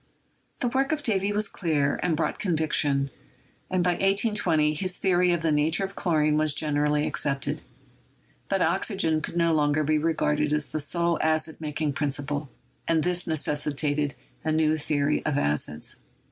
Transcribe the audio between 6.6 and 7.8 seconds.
erally accepted.